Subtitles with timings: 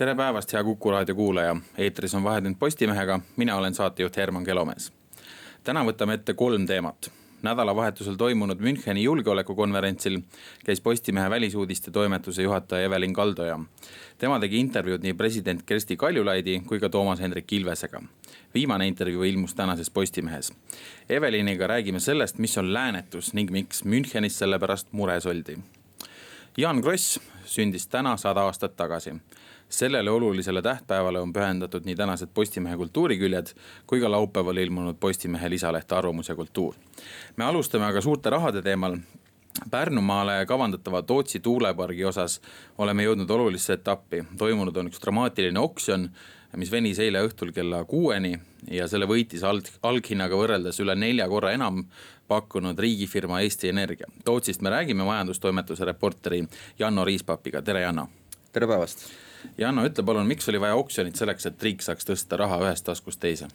[0.00, 4.92] tere päevast, hea Kuku raadio kuulaja, eetris on Vahetund Postimehega, mina olen saatejuht Herman Kelomees.
[5.64, 7.10] täna võtame ette kolm teemat.
[7.42, 10.20] nädalavahetusel toimunud Müncheni julgeolekukonverentsil
[10.64, 13.58] käis Postimehe välisuudiste toimetuse juhataja Evelin Kaldoja.
[14.18, 18.02] tema tegi intervjuud nii president Kersti Kaljulaidi kui ka Toomas Hendrik Ilvesega.
[18.54, 20.52] viimane intervjuu ilmus tänases Postimehes.
[21.08, 25.58] Eveliniga räägime sellest, mis on läänetus ning miks Münchenis selle pärast mures oldi.
[26.56, 29.14] Jaan Kross sündis täna sada aastat tagasi
[29.70, 33.54] sellele olulisele tähtpäevale on pühendatud nii tänased Postimehe kultuuriküljed
[33.86, 36.74] kui ka laupäeval ilmunud Postimehe lisaleht Arvamus ja kultuur.
[37.36, 38.98] me alustame aga suurte rahade teemal.
[39.70, 42.40] Pärnumaale kavandatava Tootsi tuulepargi osas
[42.78, 46.08] oleme jõudnud olulisse etappi, toimunud on üks dramaatiline oksjon,
[46.56, 48.38] mis venis eile õhtul kella kuueni
[48.70, 51.84] ja selle võitis alg, alghinnaga võrreldes üle nelja korra enam
[52.28, 54.06] pakkunud riigifirma Eesti Energia.
[54.24, 56.44] Tootsist me räägime majandustoimetuse reporteri
[56.78, 58.08] Janno Riispapiga, tere Janno.
[58.52, 62.60] tere päevast Janno, ütle palun, miks oli vaja oksjonit selleks, et riik saaks tõsta raha
[62.64, 63.50] ühest taskust teise?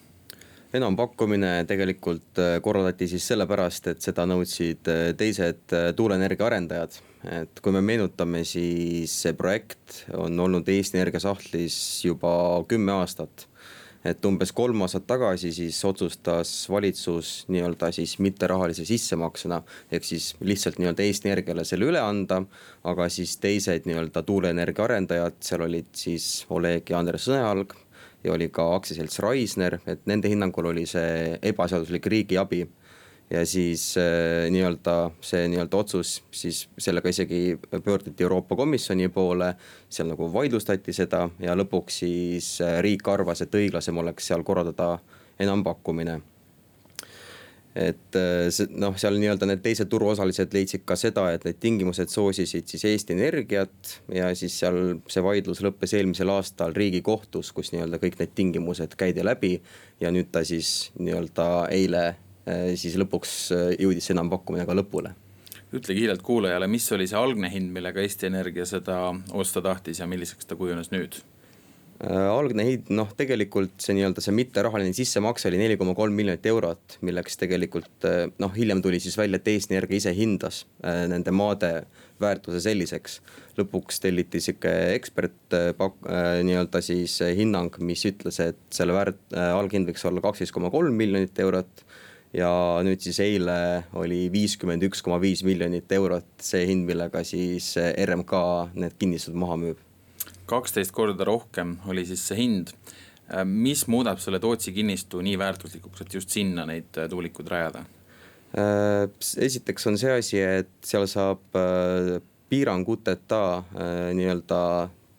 [0.75, 6.97] enampakkumine tegelikult äh, korraldati siis sellepärast, et seda nõudsid äh, teised äh, tuuleenergia arendajad.
[7.25, 12.35] et kui me meenutame, siis see projekt on olnud Eesti Energia sahtlis juba
[12.69, 13.47] kümme aastat
[14.05, 19.61] et umbes kolm aastat tagasi siis otsustas valitsus nii-öelda siis mitterahalise sissemaksena.
[19.91, 22.43] ehk siis lihtsalt nii-öelda Eesti Energiale selle üle anda,
[22.83, 27.73] aga siis teised nii-öelda tuuleenergia arendajad, seal olid siis Oleg ja Andres Sõnealg
[28.23, 32.65] ja oli ka aktsiaselts Raisner, et nende hinnangul oli see ebaseaduslik riigiabi
[33.29, 39.55] ja siis äh, nii-öelda see nii-öelda otsus, siis sellega isegi pöörduti Euroopa Komisjoni poole.
[39.89, 44.99] seal nagu vaidlustati seda ja lõpuks siis äh, riik arvas, et õiglasem oleks seal korraldada
[45.39, 46.21] enampakkumine
[47.75, 52.11] et äh, see noh, seal nii-öelda need teised turuosalised leidsid ka seda, et need tingimused
[52.13, 57.99] soosisid siis Eesti Energiat ja siis seal see vaidlus lõppes eelmisel aastal riigikohtus, kus nii-öelda
[57.99, 59.57] kõik need tingimused käidi läbi.
[59.99, 62.05] ja nüüd ta siis nii-öelda eile
[62.77, 65.15] siis lõpuks äh, jõudis see enampakkumine ka lõpule
[65.75, 70.05] ütle kiirelt kuulajale, mis oli see algne hind, millega Eesti Energia seda osta tahtis ja
[70.07, 71.17] milliseks ta kujunes nüüd?
[72.05, 76.45] Äh, algne hind, noh, tegelikult see nii-öelda see mitterahaline sissemakse oli neli koma kolm miljonit
[76.47, 78.07] eurot, milleks tegelikult
[78.39, 81.73] noh, hiljem tuli siis välja, et Eesti Energia ise hindas nende maade
[82.21, 83.19] väärtuse selliseks.
[83.57, 86.07] lõpuks telliti sihuke ekspert pak-
[86.45, 91.39] nii-öelda siis hinnang, mis ütles, et selle väärt- alghind võiks olla kaksteist koma kolm miljonit
[91.39, 91.85] eurot
[92.33, 92.49] ja
[92.85, 93.57] nüüd siis eile
[93.99, 98.35] oli viiskümmend üks koma viis miljonit eurot see hind, millega siis RMK
[98.75, 99.81] need kinnistud maha müüb.
[100.45, 102.73] kaksteist korda rohkem oli siis see hind.
[103.45, 107.85] mis muudab selle Tootsi kinnistu nii väärtuslikuks, et just sinna neid tuulikuid rajada?
[108.55, 114.59] Esiteks on see asi, et seal saab äh, piiranguteta äh, nii-öelda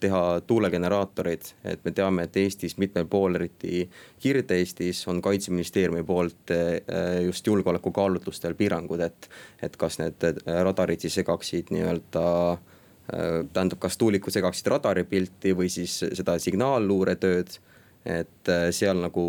[0.06, 3.84] teha tuulegeneraatoreid, et me teame, et Eestis mitmel pool, eriti
[4.22, 9.30] Kirde-Eestis on kaitseministeeriumi poolt eh, just julgeolekukaalutlustel piirangud, et.
[9.62, 15.98] et kas need radarid siis segaksid nii-öelda eh, tähendab, kas tuulikud segaksid radaripilti või siis
[16.12, 17.58] seda signaalluuretööd.
[18.06, 19.22] et seal nagu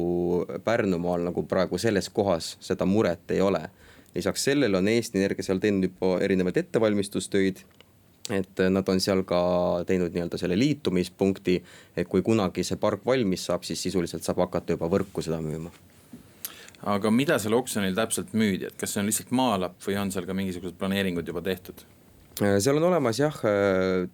[0.63, 3.63] Pärnumaal nagu praegu selles kohas seda muret ei ole.
[4.15, 7.63] lisaks sellele on Eesti Energia seal teinud juba erinevaid ettevalmistustöid
[8.33, 9.41] et nad on seal ka
[9.87, 11.57] teinud nii-öelda selle liitumispunkti,
[11.97, 15.71] et kui kunagi see park valmis saab, siis sisuliselt saab hakata juba võrku seda müüma.
[16.87, 20.27] aga mida seal oksjonil täpselt müüdi, et kas see on lihtsalt maalapp või on seal
[20.27, 21.85] ka mingisugused planeeringud juba tehtud?
[22.37, 23.37] seal on olemas jah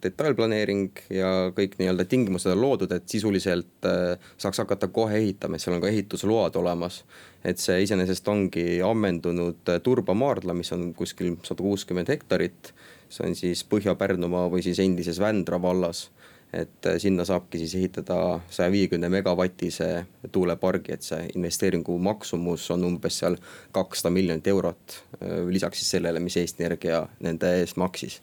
[0.03, 5.63] detailplaneering ja kõik nii-öelda tingimused on loodud, et sisuliselt äh, saaks hakata kohe ehitama, et
[5.63, 7.04] seal on ka ehitusload olemas.
[7.44, 12.71] et see iseenesest ongi ammendunud Turba maardla, mis on kuskil sada kuuskümmend hektarit
[13.13, 16.10] see on siis Põhja-Pärnumaa või siis endises Vändra vallas.
[16.54, 22.83] et äh, sinna saabki siis ehitada saja viiekümne megavatise tuulepargi, et see investeeringu maksumus on
[22.86, 23.39] umbes seal
[23.74, 25.00] kakssada miljonit eurot.
[25.18, 28.21] Äh, lisaks siis sellele, mis Eesti Energia nende eest maksis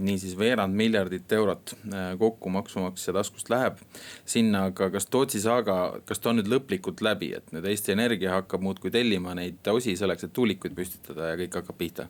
[0.00, 3.80] niisiis veerand miljardit eurot äh, kokku maksumaksja taskust läheb
[4.24, 5.76] sinna, aga kas Tootsi saaga,
[6.08, 9.96] kas ta on nüüd lõplikult läbi, et nüüd Eesti Energia hakkab muudkui tellima neid osi
[10.00, 12.08] selleks, et tuulikuid püstitada ja kõik hakkab pihta?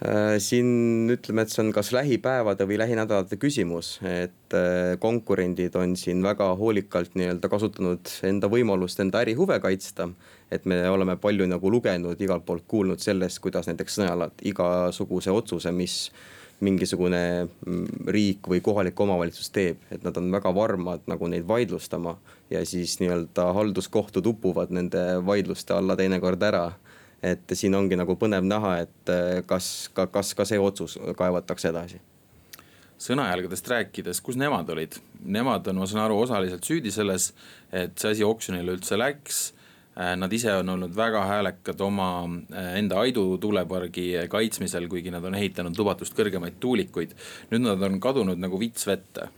[0.00, 5.92] Äh, siin ütleme, et see on kas lähipäevade või lähinädalate küsimus, et äh, konkurendid on
[6.00, 10.08] siin väga hoolikalt nii-öelda kasutanud enda võimalust enda ärihuve kaitsta.
[10.50, 15.70] et me oleme palju nagu lugenud, igalt poolt kuulnud sellest, kuidas näiteks Sõjalad igasuguse otsuse,
[15.70, 16.10] mis
[16.60, 22.16] mingisugune mm, riik või kohalik omavalitsus teeb, et nad on väga varmad nagu neid vaidlustama
[22.50, 26.70] ja siis nii-öelda halduskohtud upuvad nende vaidluste alla teinekord ära
[27.22, 31.72] et siin ongi nagu põnev näha, et eh, kas, ka, kas ka see otsus kaevatakse
[31.72, 32.00] edasi
[33.00, 34.98] sõnajälgedest rääkides, kus nemad olid?
[35.24, 37.30] Nemad on, ma saan aru, osaliselt süüdi selles,
[37.72, 39.38] et see asi oksjonile üldse läks.
[39.96, 45.24] Eh, nad ise on olnud väga häälekad oma eh, enda Aidu tuulepargi kaitsmisel, kuigi nad
[45.24, 47.16] on ehitanud lubatust kõrgemaid tuulikuid.
[47.50, 49.30] nüüd nad on kadunud nagu vits vette.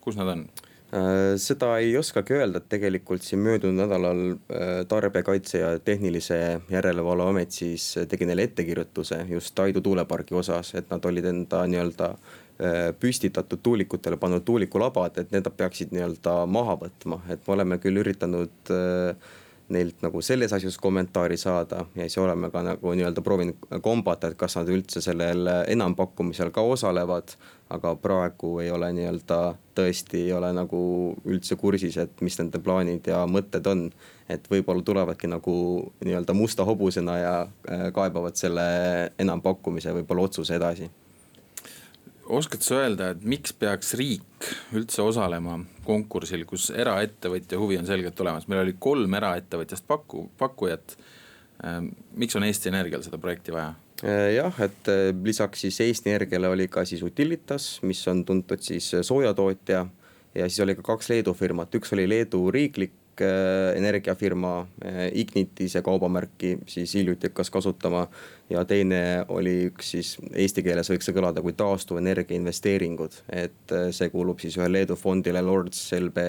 [0.00, 0.44] kus nad on?
[0.90, 7.28] Äh, seda ei oskagi öelda, et tegelikult siin möödunud nädalal äh, Tarbijakaitse ja Tehnilise Järelevalve
[7.30, 12.80] Amet siis tegi neile ettekirjutuse just Aidu tuulepargi osas, et nad olid enda nii-öelda äh,
[12.98, 18.74] püstitatud tuulikutele pannud tuulikulabad, et need peaksid nii-öelda maha võtma, et me oleme küll üritanud
[18.74, 19.30] äh,
[19.70, 24.38] neilt nagu selles asjus kommentaari saada ja siis oleme ka nagu nii-öelda proovinud kombata, et
[24.38, 27.36] kas nad üldse sellel enampakkumisel ka osalevad.
[27.70, 29.36] aga praegu ei ole nii-öelda
[29.78, 30.80] tõesti ei ole nagu
[31.24, 33.90] üldse kursis, et mis nende plaanid ja mõtted on.
[34.28, 35.54] et võib-olla tulevadki nagu
[36.04, 38.62] nii-öelda musta hobusena ja äh, kaebavad selle
[39.18, 40.90] enampakkumise võib-olla otsuse edasi
[42.30, 48.20] oskad sa öelda, et miks peaks riik üldse osalema konkursil, kus eraettevõtja huvi on selgelt
[48.22, 50.96] olemas, meil oli kolm eraettevõtjast paku, pakkujat.
[51.66, 53.74] Ähm, miks on Eesti Energial seda projekti vaja?
[54.00, 58.62] Äh, jah, et äh, lisaks siis Eesti Energiale oli ka siis Utilitas, mis on tuntud
[58.64, 59.84] siis soojatootja
[60.34, 65.82] ja siis oli ka kaks Leedu firmat, üks oli Leedu riiklik Äh, energiafirma äh, Ignitise
[65.82, 68.08] kaubamärki siis hiljuti hakkas kasutama.
[68.50, 73.90] ja teine oli üks siis eesti keeles võiks see kõlada kui taastuvenergia investeeringud, et äh,
[73.92, 76.24] see kuulub siis ühele Leedu fondile Lords LB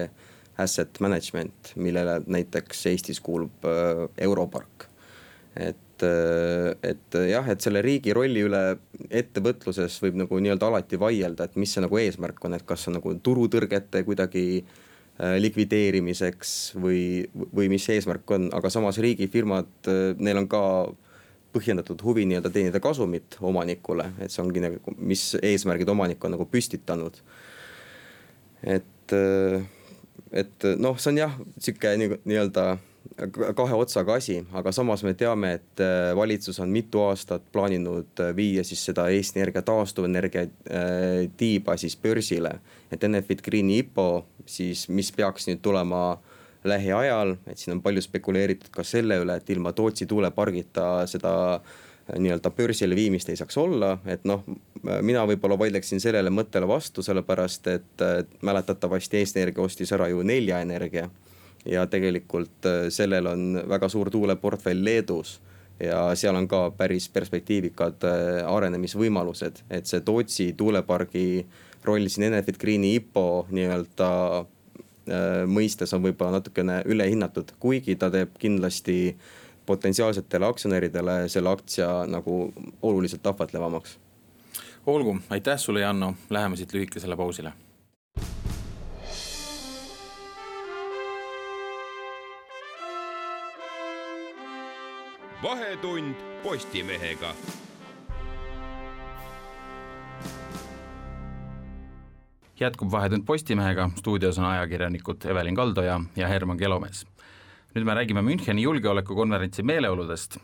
[0.60, 3.64] Asset Management, millele näiteks Eestis kuulub
[4.18, 4.90] Europark.
[5.56, 6.04] et,
[6.84, 8.62] et jah, et selle riigi rolli üle
[9.10, 13.00] ettevõtluses võib nagu nii-öelda alati vaielda, et mis see nagu eesmärk on, et kas on
[13.00, 14.64] nagu turutõrgete kuidagi
[15.20, 20.62] likvideerimiseks või, või mis eesmärk on, aga samas riigifirmad, äh, neil on ka
[21.52, 26.48] põhjendatud huvi nii-öelda teenida kasumit omanikule, et see ongi nagu, mis eesmärgid omanik on nagu
[26.48, 27.20] püstitanud.
[28.64, 29.62] et, äh,
[30.32, 32.78] et noh, see on jah, sihuke nii-öelda
[33.56, 38.32] kahe otsaga asi, aga samas me teame, et äh, valitsus on mitu aastat plaaninud äh,
[38.36, 42.60] viia siis seda Eesti Energia taastuvenergia äh, tiiba siis börsile.
[42.92, 46.20] et Enefit Greeni IPO siis, mis peaks nüüd tulema
[46.64, 51.34] lähiajal, et siin on palju spekuleeritud ka selle üle, et ilma Tootsi tuulepargita seda
[52.18, 54.44] nii-öelda börsile viimist ei saaks olla, et noh,
[54.84, 58.06] mina võib-olla vaidleksin sellele mõttele vastu, sellepärast et
[58.42, 61.10] mäletatavasti Eesti Energia ostis ära ju Nelja Energia
[61.66, 65.40] ja tegelikult äh, sellel on väga suur tuuleportfell Leedus
[65.84, 71.46] ja seal on ka päris perspektiivikad äh, arenemisvõimalused, et see Tootsi tuulepargi
[71.86, 74.10] roll siin Enefit Greeni IPO nii-öelda
[74.42, 79.16] äh, mõistes on võib-olla natukene ülehinnatud, kuigi ta teeb kindlasti
[79.66, 83.98] potentsiaalsetele aktsionäridele selle aktsia nagu oluliselt ahvatlevamaks.
[84.86, 87.54] olgu, aitäh sulle, Janno, läheme siit lühikesele pausile
[95.44, 97.34] vahetund Postimehega.
[102.60, 107.06] jätkub Vahetund Postimehega, stuudios on ajakirjanikud Evelin Kaldoja ja Herman Kelomees.
[107.76, 110.38] nüüd me räägime Müncheni julgeolekukonverentsi meeleoludest.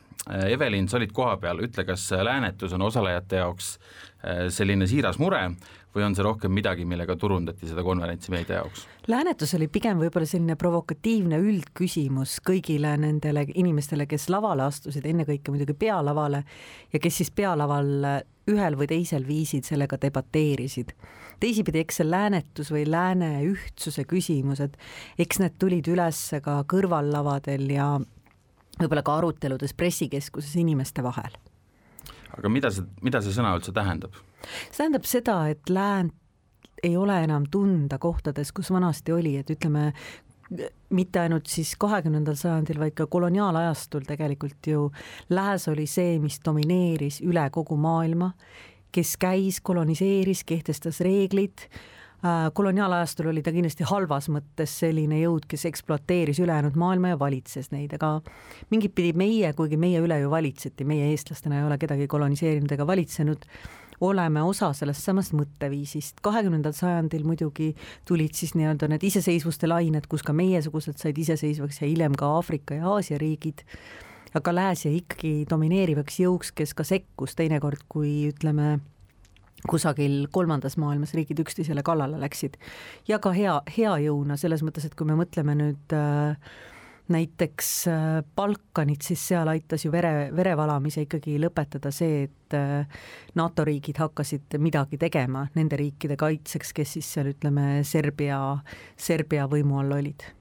[0.50, 3.80] Evelin, sa olid kohapeal, ütle, kas läänetus on osalejate jaoks
[4.24, 5.52] eh, selline siiras mure
[5.98, 8.86] või on see rohkem midagi, millega turundati seda konverentsi meedia jaoks?
[9.08, 15.78] läänetus oli pigem võib-olla selline provokatiivne üldküsimus kõigile nendele inimestele, kes lavale astusid, ennekõike muidugi
[15.78, 16.44] pealavale
[16.94, 18.10] ja kes siis pealaval
[18.48, 20.94] ühel või teisel viisil sellega debateerisid.
[21.40, 24.78] teisipidi, eks see läänetus või lääne ühtsuse küsimused,
[25.20, 27.90] eks need tulid üles ka kõrvallavadel ja
[28.80, 31.38] võib-olla ka aruteludes pressikeskuses inimeste vahel.
[32.38, 34.16] aga mida see, mida see sõna üldse tähendab?
[34.44, 36.14] See tähendab seda, et läänt
[36.84, 39.92] ei ole enam tunda kohtades, kus vanasti oli, et ütleme,
[40.94, 44.88] mitte ainult siis kahekümnendal sajandil, vaid ka koloniaalajastul tegelikult ju
[45.34, 48.32] lääs oli see, mis domineeris üle kogu maailma,
[48.94, 51.66] kes käis, koloniseeris, kehtestas reeglid,
[52.26, 57.70] Äh, koloniaalajastul oli ta kindlasti halvas mõttes selline jõud, kes ekspluateeris ülejäänud maailma ja valitses
[57.70, 58.24] neid, aga
[58.74, 62.88] mingit pidi meie, kuigi meie üle ju valitseti, meie eestlastena ei ole kedagi koloniseerinud ega
[62.90, 63.46] valitsenud,
[64.02, 66.22] oleme osa sellest samast mõtteviisist.
[66.22, 67.74] kahekümnendal sajandil muidugi
[68.06, 72.78] tulid siis nii-öelda need iseseisvuste lained, kus ka meiesugused said iseseisvaks ja hiljem ka Aafrika
[72.78, 73.64] ja Aasia riigid,
[74.38, 78.78] aga lääs jäi ikkagi domineerivaks jõuks, kes ka sekkus teinekord, kui ütleme,
[79.68, 82.58] kusagil kolmandas maailmas riigid üksteisele kallale läksid.
[83.08, 86.38] ja ka hea, hea jõuna, selles mõttes, et kui me mõtleme nüüd äh,
[87.14, 93.04] näiteks äh, Balkanit, siis seal aitas ju vere, verevalamise ikkagi lõpetada see, et äh,
[93.40, 98.40] NATO riigid hakkasid midagi tegema nende riikide kaitseks, kes siis seal ütleme, Serbia,
[98.98, 100.34] Serbia võimu all olid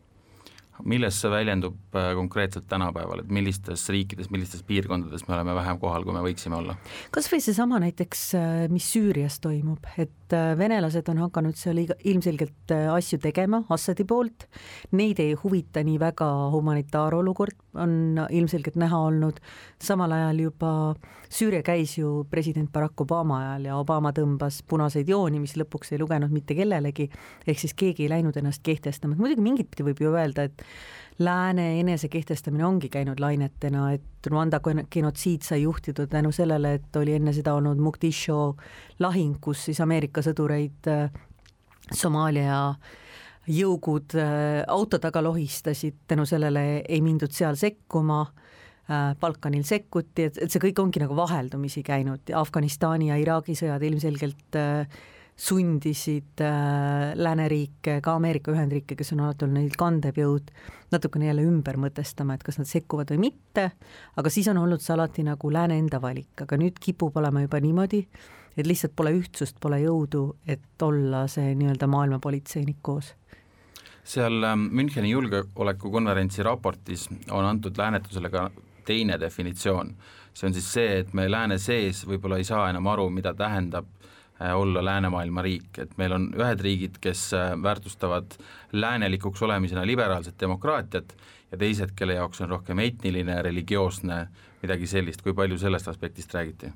[0.85, 6.05] milles see väljendub äh, konkreetselt tänapäeval, et millistes riikides, millistes piirkondades me oleme vähem kohal,
[6.05, 6.77] kui me võiksime olla?
[7.15, 8.27] kas või seesama näiteks,
[8.75, 14.47] mis Süürias toimub, et äh, venelased on hakanud seal ilmselgelt asju tegema Assadi poolt,
[14.97, 19.41] neid ei huvita nii väga humanitaarolukord, on ilmselgelt näha olnud,
[19.83, 20.73] samal ajal juba
[21.27, 25.99] Süüria käis ju president Barack Obama ajal ja Obama tõmbas punaseid jooni, mis lõpuks ei
[25.99, 27.09] lugenud mitte kellelegi,
[27.47, 30.63] ehk siis keegi ei läinud ennast kehtestama, et muidugi mingit pidi võib ju öelda, et
[31.19, 34.61] lääne enesekehtestamine ongi käinud lainetena, et Rwanda
[34.93, 38.57] genotsiid sai juhtitud tänu sellele, et oli enne seda olnud Mogadishu
[38.99, 41.11] lahing, kus siis Ameerika sõdureid äh,
[41.95, 42.75] Somaalia
[43.47, 50.41] jõugud äh, auto taga lohistasid, tänu sellele ei mindud seal sekkuma äh, Balkanil sekkuti, et,
[50.43, 55.05] et see kõik ongi nagu vaheldumisi käinud, Afganistani ja Iraagi sõjad ilmselgelt äh,
[55.37, 60.49] sundisid äh, lääneriike, ka Ameerika Ühendriike, kes on alati olnud neil kandev jõud,
[60.93, 63.69] natukene jälle ümber mõtestama, et kas nad sekkuvad või mitte,
[64.17, 67.61] aga siis on olnud see alati nagu lääne enda valik, aga nüüd kipub olema juba
[67.61, 68.01] niimoodi,
[68.57, 73.13] et lihtsalt pole ühtsust, pole jõudu, et olla see nii-öelda maailmapolitseinik koos.
[74.07, 78.51] Seal ähm, Müncheni julgeolekukonverentsi raportis on antud läänetusele ka
[78.87, 79.97] teine definitsioon.
[80.37, 83.87] see on siis see, et me lääne sees võib-olla ei saa enam aru, mida tähendab
[83.87, 88.37] Äh, olla läänemaailma riik, et meil on ühed riigid, kes äh, väärtustavad
[88.73, 91.17] läänelikuks olemisena liberaalset demokraatiat
[91.53, 94.27] ja teised, kelle jaoks on rohkem etniline, religioosne,
[94.63, 96.73] midagi sellist, kui palju sellest aspektist räägiti?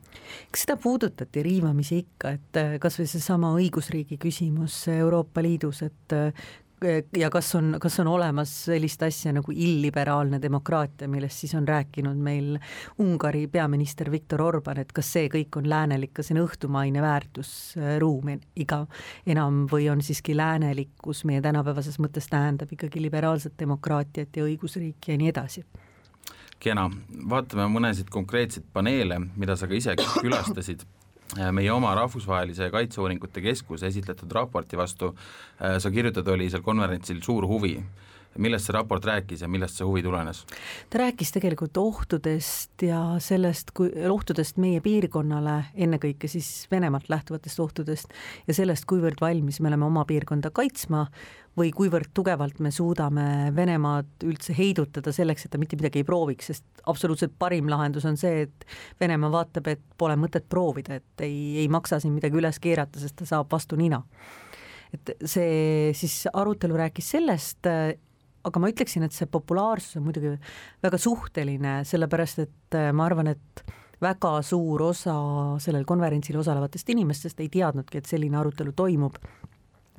[0.50, 6.16] kas seda puudutati riivamisi ikka, et äh, kas või seesama õigusriigi küsimus Euroopa Liidus, et
[7.16, 12.16] ja kas on, kas on olemas sellist asja nagu illiberaalne demokraatia, millest siis on rääkinud
[12.16, 12.56] meil
[12.98, 18.32] Ungari peaminister Viktor Orban, et kas see kõik on läänelik, kas see on õhtumaine väärtusruum
[18.56, 18.84] iga
[19.26, 25.20] enam või on siiski läänelikkus meie tänapäevases mõttes tähendab ikkagi liberaalset demokraatiat ja õigusriiki ja
[25.20, 25.64] nii edasi?
[26.60, 26.90] Kena,
[27.28, 30.84] vaatame mõnesid konkreetseid paneele, mida sa ka ise külastasid
[31.52, 37.46] meie oma Rahvusvahelise Kaitseuuringute Keskuse esitletud raporti vastu äh, sa kirjutad, oli seal konverentsil suur
[37.46, 37.76] huvi
[38.38, 40.44] millest see raport rääkis ja millest see huvi tulenes?
[40.90, 48.14] ta rääkis tegelikult ohtudest ja sellest, kui, ohtudest meie piirkonnale, ennekõike siis Venemaalt lähtuvatest ohtudest
[48.46, 51.06] ja sellest, kuivõrd valmis me oleme oma piirkonda kaitsma
[51.58, 56.50] või kuivõrd tugevalt me suudame Venemaad üldse heidutada selleks, et ta mitte midagi ei prooviks,
[56.52, 58.68] sest absoluutselt parim lahendus on see, et
[59.00, 63.18] Venemaa vaatab, et pole mõtet proovida, et ei, ei maksa siin midagi üles keerata, sest
[63.20, 64.02] ta saab vastu nina.
[64.94, 70.32] Et see siis arutelu rääkis sellest, aga ma ütleksin, et see populaarsus on muidugi
[70.82, 73.64] väga suhteline, sellepärast et äh, ma arvan, et
[74.00, 75.14] väga suur osa
[75.60, 79.18] sellel konverentsil osalevatest inimestest ei teadnudki, et selline arutelu toimub,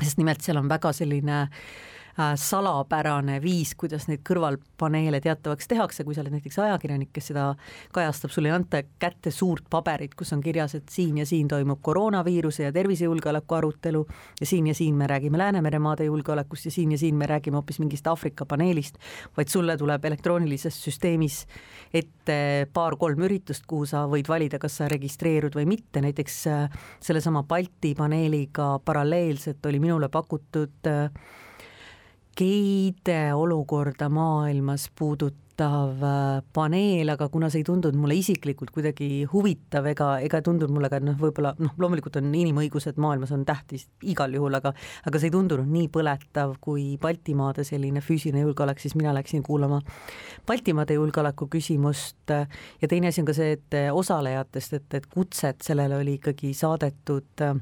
[0.01, 1.71] sest nimelt seal on väga selline äh,
[2.17, 7.47] salapärane viis, kuidas neid kõrvalpaneele teatavaks tehakse, kui sa oled näiteks ajakirjanik, kes seda
[7.95, 11.79] kajastab, sulle ei anta kätte suurt paberit, kus on kirjas, et siin ja siin toimub
[11.81, 14.05] koroonaviiruse ja tervisejulgeoleku arutelu
[14.41, 17.57] ja siin ja siin me räägime Läänemere maade julgeolekust ja siin ja siin me räägime
[17.59, 18.99] hoopis mingist Aafrika paneelist,
[19.37, 21.45] vaid sulle tuleb elektroonilises süsteemis
[21.93, 27.43] ette paar-kolm üritust, kuhu sa võid valida, kas sa registreerud või mitte, näiteks äh, sellesama
[27.43, 31.09] Balti paneeliga paralleelselt oli minule pakutud äh,
[32.37, 39.89] geide olukorda maailmas puudutav äh, paneel, aga kuna see ei tundunud mulle isiklikult kuidagi huvitav
[39.91, 44.31] ega, ega tundunud mulle ka noh, võib-olla noh, loomulikult on inimõigused maailmas on tähtis igal
[44.37, 44.71] juhul, aga
[45.07, 49.81] aga see ei tundunud nii põletav kui Baltimaade selline füüsiline julgeolek, siis mina läksin kuulama
[50.47, 55.99] Baltimaade julgeoleku küsimust ja teine asi on ka see, et osalejatest, et, et kutset sellele
[55.99, 57.59] oli ikkagi saadetud äh,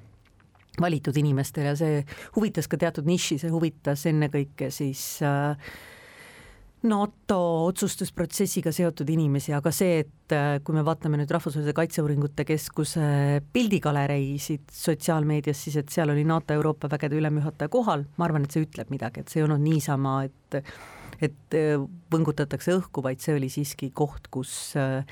[0.81, 1.71] valitud inimestele.
[1.71, 2.03] Ja see
[2.36, 5.71] huvitas ka teatud niši, see huvitas ennekõike siis äh,
[6.83, 13.09] NATO otsustusprotsessiga seotud inimesi, aga see, et äh, kui me vaatame nüüd Rahvusvahelise Kaitseuuringute Keskuse
[13.51, 18.63] pildigalereisid sotsiaalmeedias, siis et seal oli NATO Euroopa vägede ülemjuhataja kohal, ma arvan, et see
[18.63, 20.62] ütleb midagi, et see ei olnud niisama, et
[21.21, 21.75] et äh,
[22.13, 25.03] võngutatakse õhku, vaid see oli siiski koht, kus äh,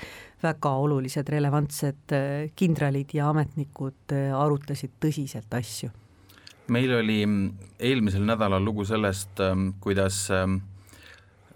[0.43, 2.13] väga olulised relevantsed
[2.55, 5.89] kindralid ja ametnikud arutasid tõsiselt asju.
[6.69, 7.21] meil oli
[7.79, 10.59] eelmisel nädalal lugu sellest, ähm, kuidas ähm,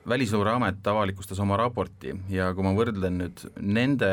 [0.08, 4.12] välisluureamet avalikustas oma raporti ja kui ma võrdlen nüüd nende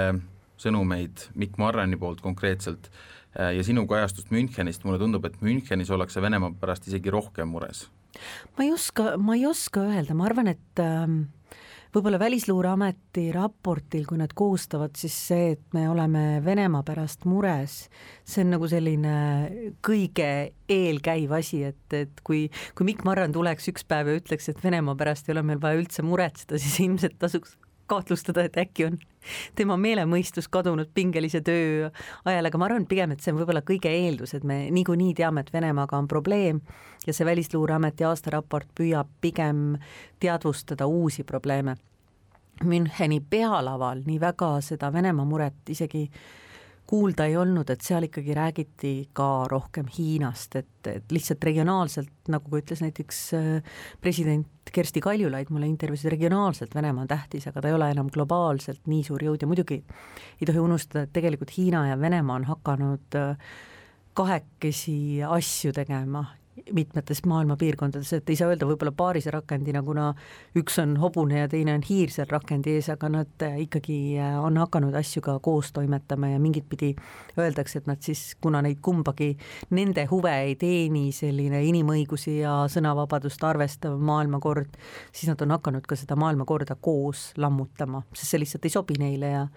[0.61, 6.23] sõnumeid Mikk Marrani poolt konkreetselt äh, ja sinu kajastust Münchenist, mulle tundub, et Münchenis ollakse
[6.23, 7.87] Venemaa pärast isegi rohkem mures.
[8.57, 11.27] Ma ei oska, ma ei oska öelda, ma arvan, et ähm
[11.95, 17.79] võib-olla Välisluureameti raportil, kui nad koostavad, siis see, et me oleme Venemaa pärast mures,
[18.29, 19.15] see on nagu selline
[19.85, 20.29] kõige
[20.69, 22.47] eelkäiv asi, et, et kui,
[22.77, 25.81] kui Mikk Marran tuleks üks päev ja ütleks, et Venemaa pärast ei ole meil vaja
[25.81, 27.57] üldse muretseda, siis ilmselt tasuks
[27.89, 28.99] kahtlustada, et äkki on
[29.59, 31.91] tema meelemõistus kadunud pingelise töö
[32.25, 35.45] ajal, aga ma arvan pigem, et see on võib-olla kõige eeldus, et me niikuinii teame,
[35.45, 36.63] et Venemaaga on probleem
[37.07, 39.79] ja see Välisluureameti aastaraport püüab pigem
[40.21, 41.77] teadvustada uusi probleeme.
[42.65, 46.09] Müncheni pealaval nii väga seda Venemaa muret isegi
[46.89, 52.49] kuulda ei olnud, et seal ikkagi räägiti ka rohkem Hiinast, et, et lihtsalt regionaalselt, nagu
[52.49, 57.71] ka ütles näiteks äh, president Kersti Kaljulaid mulle intervjuus, regionaalselt Venemaa on tähtis, aga ta
[57.71, 61.87] ei ole enam globaalselt nii suur jõud ja muidugi ei tohi unustada, et tegelikult Hiina
[61.91, 63.55] ja Venemaa on hakanud äh,
[64.19, 66.25] kahekesi asju tegema
[66.73, 70.11] mitmetes maailma piirkondades, et ei saa öelda võib-olla paarise rakendina, kuna
[70.59, 74.37] üks on hobune ja teine on hiir seal rakendi ees, aga nad äh, ikkagi äh,
[74.43, 76.95] on hakanud asju ka koos toimetama ja mingit pidi
[77.39, 79.33] öeldakse, et nad siis, kuna neid kumbagi,
[79.77, 84.79] nende huve ei teeni selline inimõigusi ja sõnavabadust arvestav maailmakord,
[85.13, 89.35] siis nad on hakanud ka seda maailmakorda koos lammutama, sest see lihtsalt ei sobi neile
[89.35, 89.49] ja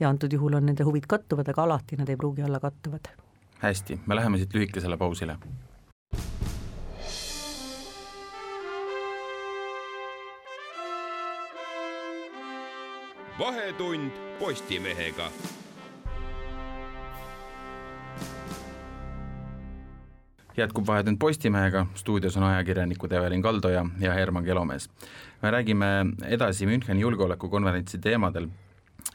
[0.00, 3.10] ja antud juhul on nende huvid kattuvad, aga alati nad ei pruugi olla kattuvad.
[3.58, 5.38] hästi, me läheme siit lühikesele pausile
[13.38, 15.30] vahetund Postimehega.
[20.56, 24.90] jätkub Vahetund Postimehega, stuudios on ajakirjanikud Evelin Kaldoja ja Herman Kelomees.
[25.42, 25.86] me räägime
[26.26, 28.48] edasi Müncheni julgeolekukonverentsi teemadel.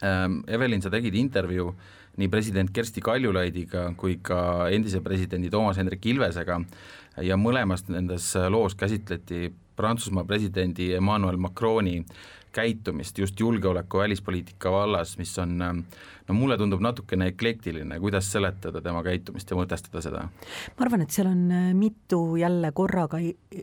[0.03, 1.76] Ähm, Evelin, sa tegid intervjuu
[2.17, 6.62] nii president Kersti Kaljulaidiga kui ka endise presidendi Toomas Hendrik Ilvesega
[7.21, 12.06] ja mõlemas nendes loos käsitleti Prantsusmaa presidendi Emmanuel Macroni
[12.54, 15.58] käitumist just julgeoleku välispoliitika vallas, mis on
[16.28, 20.28] no mulle tundub natukene eklektiline, kuidas seletada tema käitumist ja mõtestada seda?
[20.78, 23.20] ma arvan, et seal on äh, mitu jälle korraga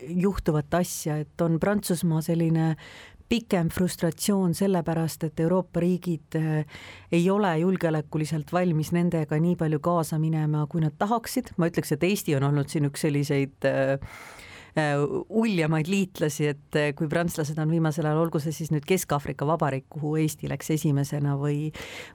[0.07, 2.75] juhtuvat asja, et on Prantsusmaa selline
[3.31, 10.19] pikem frustratsioon sellepärast, et Euroopa riigid äh, ei ole julgeolekuliselt valmis nendega nii palju kaasa
[10.19, 13.99] minema, kui nad tahaksid, ma ütleks, et Eesti on olnud siin üks selliseid Äh,
[15.29, 19.89] uljamaid liitlasi, et äh, kui prantslased on viimasel ajal, olgu see siis nüüd Kesk-Aafrika Vabariik,
[19.91, 21.73] kuhu Eesti läks esimesena või,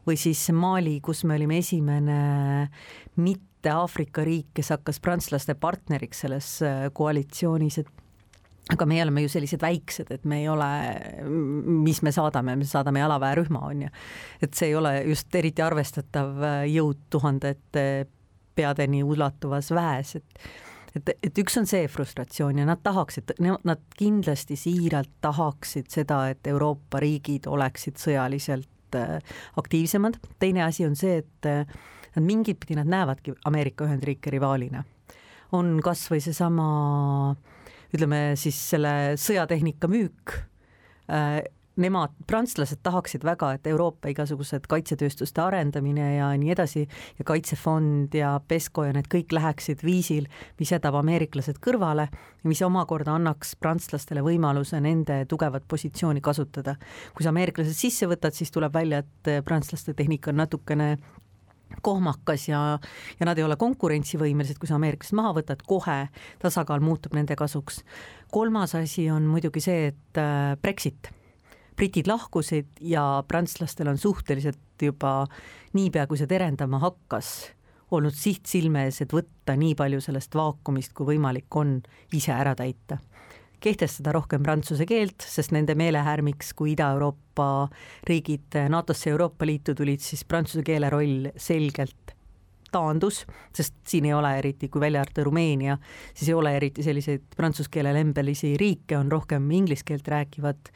[0.09, 2.19] või siis Mali, kus me olime esimene
[3.21, 7.93] mitte Aafrika riik, kes hakkas prantslaste partneriks selles äh, koalitsioonis, et
[8.73, 10.71] aga meie oleme ju sellised väiksed, et me ei ole,
[11.85, 13.91] mis me saadame, me saadame jalaväerühma, on ju.
[14.43, 16.41] et see ei ole just eriti arvestatav
[16.73, 17.85] jõud tuhandete
[18.57, 20.49] peadeni ulatuvas väes, et
[20.97, 26.47] et, et üks on see frustratsioon ja nad tahaksid, nad kindlasti siiralt tahaksid seda, et
[26.51, 29.19] Euroopa riigid oleksid sõjaliselt äh,
[29.61, 31.65] aktiivsemad, teine asi on see, et äh,
[32.17, 34.85] nad mingit pidi, nad näevadki Ameerika Ühendriike rivaalina.
[35.53, 36.65] on kas või seesama
[37.95, 40.35] ütleme siis selle sõjatehnika müük
[41.11, 41.43] äh,
[41.77, 46.87] nemad, prantslased tahaksid väga, et Euroopa igasugused kaitsetööstuste arendamine ja nii edasi
[47.19, 52.09] ja kaitsefond ja PESCO ja need kõik läheksid viisil, mis jätab ameeriklased kõrvale
[52.47, 56.77] mis omakorda annaks prantslastele võimaluse nende tugevat positsiooni kasutada.
[57.15, 60.97] kui sa ameeriklased sisse võtad, siis tuleb välja, et prantslaste tehnika on natukene
[61.83, 62.79] kohmakas ja,
[63.21, 66.07] ja nad ei ole konkurentsivõimelised, kui sa ameeriklased maha võtad, kohe
[66.43, 67.83] tasakaal muutub nende kasuks.
[68.31, 71.11] kolmas asi on muidugi see, et äh, Brexit
[71.77, 75.27] britid lahkusid ja prantslastel on suhteliselt juba
[75.77, 77.33] niipea, kui see terendama hakkas,
[77.95, 81.79] olnud siht silme ees, et võtta nii palju sellest vaakumist, kui võimalik on,
[82.17, 82.99] ise ära täita.
[83.61, 87.69] kehtestada rohkem prantsuse keelt, sest nende meelehärmiks, kui Ida-Euroopa
[88.07, 92.16] riigid NATO-sse ja Euroopa Liitu tulid, siis prantsuse keele roll selgelt
[92.77, 93.23] taandus,
[93.57, 95.79] sest siin ei ole eriti, kui välja arvata Rumeenia,
[96.15, 100.71] siis ei ole eriti selliseid prantsuse keele lembelisi riike, on rohkem inglise keelt rääkivad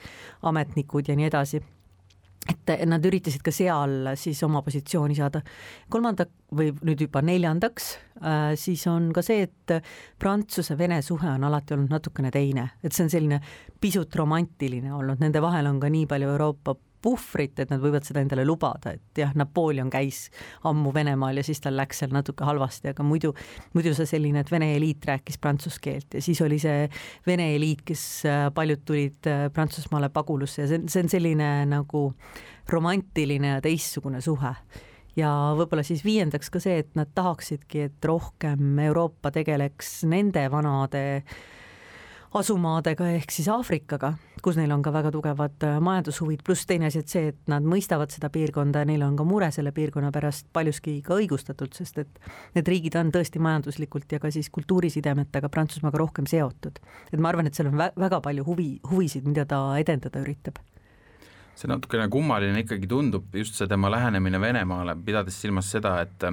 [0.51, 1.63] ametnikud ja nii edasi.
[2.51, 5.43] Et nad üritasid ka seal siis oma positsiooni saada.
[5.93, 6.25] kolmanda
[6.57, 7.91] või nüüd juba neljandaks,
[8.25, 9.75] äh, siis on ka see, et
[10.19, 13.41] Prantsuse-Vene suhe on alati olnud natukene teine, et see on selline
[13.81, 18.23] pisut romantiline olnud, nende vahel on ka nii palju Euroopa puhvrit, et nad võivad seda
[18.25, 20.27] endale lubada, et jah, Napoleon käis
[20.69, 23.33] ammu Venemaal ja siis tal läks seal natuke halvasti, aga muidu,
[23.77, 26.87] muidu see selline, et Vene eliit rääkis prantsuse keelt ja siis oli see
[27.27, 32.11] Vene eliit, kes äh, paljud tulid äh, Prantsusmaale pagulusse ja see, see on selline nagu
[32.71, 34.55] romantiline ja teistsugune suhe.
[35.19, 41.03] Ja võib-olla siis viiendaks ka see, et nad tahaksidki, et rohkem Euroopa tegeleks nende vanade
[41.19, 41.41] äh,
[42.38, 44.12] asumaadega ehk siis Aafrikaga,
[44.43, 47.66] kus neil on ka väga tugevad äh, majandushuvid, pluss teine asi, et see, et nad
[47.66, 51.99] mõistavad seda piirkonda ja neil on ka mure selle piirkonna pärast paljuski ka õigustatult, sest
[52.05, 52.21] et
[52.55, 56.79] need riigid on tõesti majanduslikult ja ka siis kultuurisidemetega Prantsusmaaga rohkem seotud.
[57.12, 60.62] et ma arvan, et seal on väga palju huvi, huvisid, mida ta edendada üritab
[61.61, 66.25] see natukene kummaline ikkagi tundub, just see tema lähenemine Venemaale, pidades silmas seda, et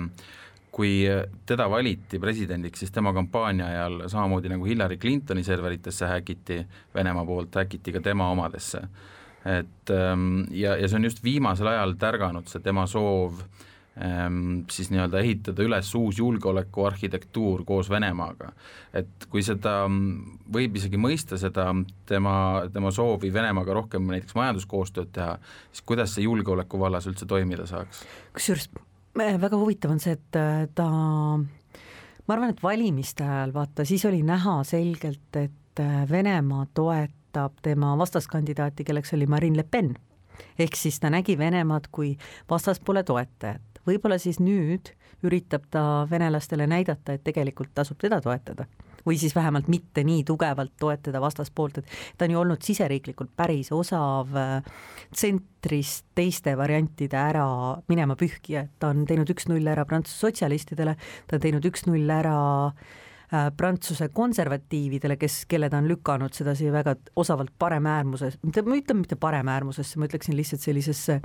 [0.77, 1.01] kui
[1.49, 6.59] teda valiti presidendiks, siis tema kampaania ajal samamoodi nagu Hillary Clintoni serveritesse häkiti
[6.95, 8.81] Venemaa poolt, häkiti ka tema omadesse.
[9.45, 13.39] et ähm, ja, ja see on just viimasel ajal tärganud, see tema soov
[14.01, 18.51] ähm, siis nii-öelda ehitada üles uus julgeolekuarhitektuur koos Venemaaga.
[18.93, 19.79] et kui seda,
[20.53, 21.71] võib isegi mõista seda
[22.05, 22.35] tema,
[22.73, 25.39] tema soovi Venemaaga rohkem näiteks majanduskoostööd teha,
[25.71, 28.03] siis kuidas see julgeoleku vallas üldse toimida saaks?
[28.37, 28.69] kusjuures
[29.17, 34.23] väga huvitav on see, et äh, ta, ma arvan, et valimiste ajal vaata, siis oli
[34.25, 39.95] näha selgelt, et äh, Venemaa toetab tema vastaskandidaati, kelleks oli Marine Le Pen.
[40.59, 42.17] ehk siis ta nägi Venemaad kui
[42.49, 43.81] vastaspoole toetajat.
[43.87, 44.93] võib-olla siis nüüd
[45.25, 48.67] üritab ta venelastele näidata, et tegelikult tasub teda toetada.
[49.07, 53.71] või siis vähemalt mitte nii tugevalt toetada vastaspoolt, et ta on ju olnud siseriiklikult päris
[53.71, 54.63] osav äh,
[55.13, 57.45] tsentrist teiste variantide ära
[57.87, 62.35] minema pühkija, et ta on teinud üks-null ära Prantsuse sotsialistidele, ta on teinud üks-null ära
[62.67, 69.05] äh, Prantsuse konservatiividele, kes, kelle ta on lükanud sedasi väga osavalt paremäärmuses, mitte, ma ütlen
[69.05, 71.21] mitte paremäärmusesse, ma ütleksin lihtsalt sellisesse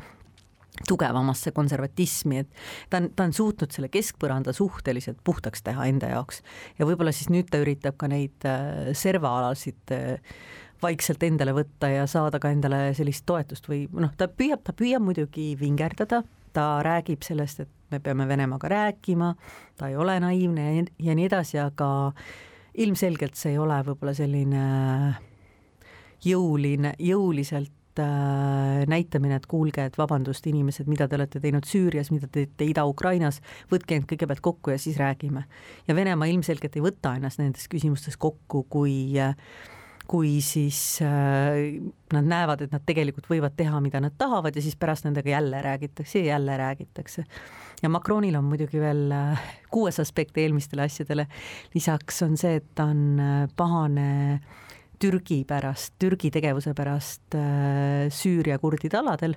[0.88, 2.48] tugevamasse konservatismi, et
[2.90, 6.40] ta on, ta on suutnud selle keskpõranda suhteliselt puhtaks teha enda jaoks.
[6.78, 10.32] Ja võib-olla siis nüüd ta üritab ka neid äh, servaalasid äh,
[10.82, 15.04] vaikselt endale võtta ja saada ka endale sellist toetust või noh, ta püüab, ta püüab
[15.04, 16.22] muidugi vingerdada,
[16.56, 19.34] ta räägib sellest, et me peame Venemaaga rääkima,
[19.78, 21.88] ta ei ole naiivne ja, nii edasi, aga
[22.80, 24.64] ilmselgelt see ei ole võib-olla selline
[26.24, 27.72] jõuline, jõuliselt
[28.88, 33.42] näitamine, et kuulge, et vabandust, inimesed, mida te olete teinud Süürias, mida te teete Ida-Ukrainas,
[33.72, 35.44] võtke end kõigepealt kokku ja siis räägime.
[35.88, 39.16] ja Venemaa ilmselgelt ei võta ennast nendes küsimustes kokku, kui
[40.12, 41.78] kui siis äh,
[42.12, 45.62] nad näevad, et nad tegelikult võivad teha, mida nad tahavad ja siis pärast nendega jälle
[45.62, 47.24] räägitakse ja jälle räägitakse.
[47.82, 51.26] ja Macronil on muidugi veel äh, kuues aspekt eelmistele asjadele,
[51.74, 54.62] lisaks on see, et ta on äh, pahane äh,
[55.02, 59.34] Türgi pärast, Türgi tegevuse pärast äh, Süüria kurdide aladel,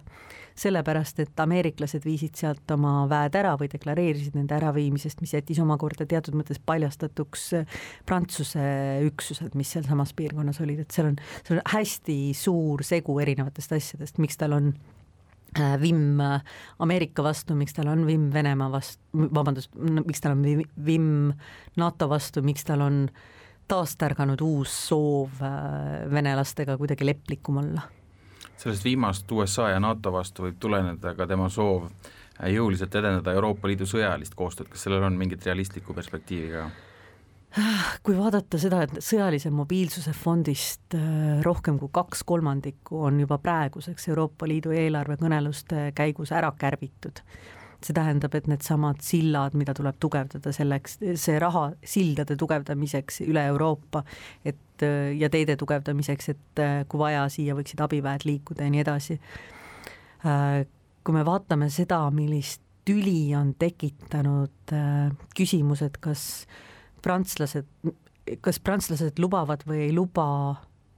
[0.55, 6.05] sellepärast et ameeriklased viisid sealt oma väed ära või deklareerisid nende äraviimisest, mis jättis omakorda
[6.09, 8.65] teatud mõttes paljastatuks äh, Prantsuse
[9.07, 14.21] üksused, mis sealsamas piirkonnas olid, et seal on, seal on hästi suur segu erinevatest asjadest,
[14.21, 14.73] miks tal on
[15.57, 16.21] äh, vimm
[16.77, 19.01] Ameerika vastu, miks tal on vimm Venemaa vastu,
[19.33, 21.33] vabandust, miks tal on vimm
[21.81, 23.31] NATO vastu, miks tal on äh,
[23.67, 27.81] taastärganud uus soov äh, venelastega kuidagi leplikum olla.
[28.57, 33.67] sellest viimast USA ja NATO vastu võib tuleneda ka tema soov äh, jõuliselt edendada Euroopa
[33.67, 36.69] Liidu sõjalist koostööd, kas sellel on mingit realistlikku perspektiivi ka?
[38.03, 44.09] kui vaadata seda, et sõjalise mobiilsuse fondist äh, rohkem kui kaks kolmandikku on juba praeguseks
[44.11, 47.21] Euroopa Liidu eelarvekõneluste käigus ära kärbitud,
[47.85, 54.03] see tähendab, et needsamad sillad, mida tuleb tugevdada selleks, see raha sildade tugevdamiseks üle Euroopa,
[54.45, 59.19] et ja teede tugevdamiseks, et kui vaja, siia võiksid abiväed liikuda ja nii edasi.
[61.05, 64.73] kui me vaatame seda, millist tüli on tekitanud
[65.37, 66.45] küsimus, et kas
[67.05, 67.69] prantslased,
[68.41, 70.27] kas prantslased lubavad või ei luba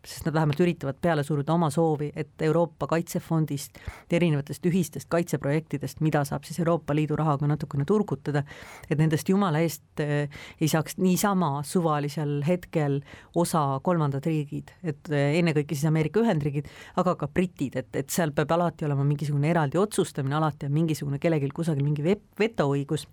[0.07, 3.77] sest nad vähemalt üritavad peale suruda oma soovi, et Euroopa Kaitsefondist,
[4.11, 8.43] erinevatest ühistest kaitseprojektidest, mida saab siis Euroopa Liidu rahaga natukene turgutada,
[8.89, 10.29] et nendest jumala eest eh,
[10.61, 13.01] ei saaks niisama suvalisel hetkel
[13.35, 18.33] osa kolmandad riigid, et eh, ennekõike siis Ameerika Ühendriigid, aga ka britid, et, et seal
[18.37, 22.05] peab alati olema mingisugune eraldi otsustamine, alati on mingisugune kellelgi kusagil mingi
[22.39, 23.07] vetoõigus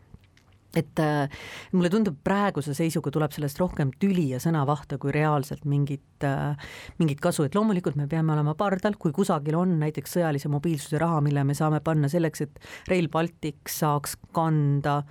[0.79, 1.29] et äh,
[1.73, 6.57] mulle tundub, praeguse seisuga tuleb sellest rohkem tüli ja sõnavahtu kui reaalselt mingit äh,,
[6.99, 11.21] mingit kasu, et loomulikult me peame olema pardal, kui kusagil on näiteks sõjalise mobiilsuse raha,
[11.25, 15.03] mille me saame panna selleks, et Rail Baltic saaks kanda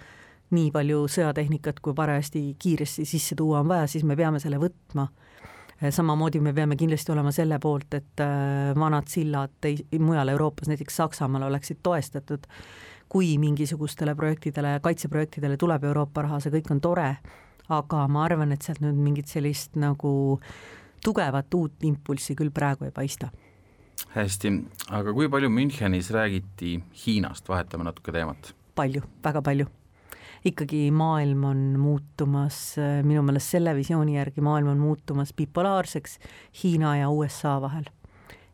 [0.53, 5.07] nii palju sõjatehnikat, kui parajasti kiiresti sisse tuua on vaja, siis me peame selle võtma.
[5.83, 9.65] Samamoodi me peame kindlasti olema selle poolt, et äh, vanad sillad
[9.99, 12.45] mujal Euroopas, näiteks Saksamaal oleksid toestatud
[13.13, 17.09] kui mingisugustele projektidele, kaitseprojektidele tuleb Euroopa raha, see kõik on tore,
[17.73, 20.13] aga ma arvan, et sealt nüüd mingit sellist nagu
[21.03, 23.29] tugevat uut impulssi küll praegu ei paista.
[24.15, 24.49] hästi,
[24.89, 28.53] aga kui palju Münchenis räägiti Hiinast, vahetame natuke teemat?
[28.75, 29.67] palju, väga palju.
[30.45, 36.17] ikkagi maailm on muutumas, minu meelest selle visiooni järgi maailm on muutumas bipolaarseks
[36.63, 37.85] Hiina ja USA vahel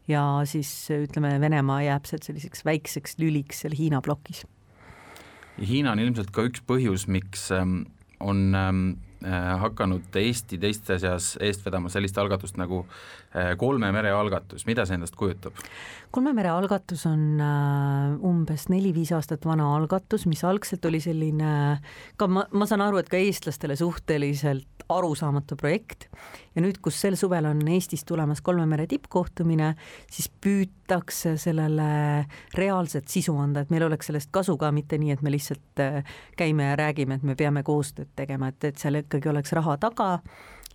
[0.10, 4.46] ja siis ütleme, Venemaa jääb sealt selliseks väikseks lüliks seal Hiina plokis.
[5.60, 7.84] Hiina on ilmselt ka üks põhjus, miks ähm,
[8.24, 8.84] on ähm,
[9.26, 12.86] äh, hakanud Eesti teiste seas eest vedama sellist algatust nagu
[13.58, 15.58] kolme mere algatus, mida see endast kujutab?
[16.12, 21.52] kolme mere algatus on äh, umbes neli-viis aastat vana algatus, mis algselt oli selline,
[22.18, 26.08] ka ma, ma saan aru, et ka eestlastele suhteliselt arusaamatu projekt
[26.56, 29.76] ja nüüd, kus sel suvel on Eestis tulemas kolme mere tippkohtumine,
[30.10, 31.90] siis püütakse sellele
[32.58, 36.16] reaalset sisu anda, et meil oleks sellest kasu ka, mitte nii, et me lihtsalt äh,
[36.40, 40.16] käime ja räägime, et me peame koostööd tegema, et, et seal ikkagi oleks raha taga